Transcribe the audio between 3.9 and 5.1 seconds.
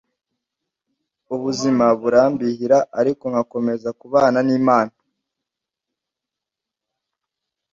kubana n’Imana